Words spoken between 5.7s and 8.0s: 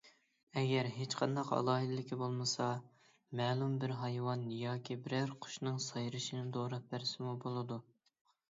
سايرىشىنى دوراپ بەرسىمۇ بولىدۇ.